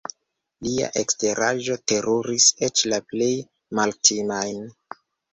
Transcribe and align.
Lia 0.67 0.85
eksteraĵo 1.01 1.75
teruris 1.91 2.47
eĉ 2.67 2.81
la 2.93 2.99
plej 3.11 3.27
maltimajn. 3.81 4.65